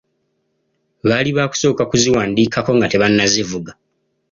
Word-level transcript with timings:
Baali 1.07 1.31
bakusooka 1.37 1.83
kuziwandiikako 1.91 2.71
nga 2.77 2.87
tebanazivuga. 2.91 3.71